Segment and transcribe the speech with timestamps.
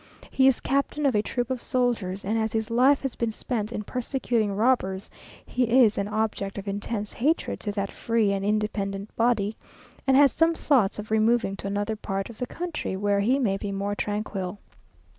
[0.31, 3.71] He is captain of a troop of soldiers, and as his life has been spent
[3.71, 5.11] in "persecuting robbers,"
[5.45, 9.55] he is an object of intense hatred to that free and independent body,
[10.07, 13.57] and has some thoughts of removing to another part of the country, where he may
[13.57, 14.57] be more tranquil.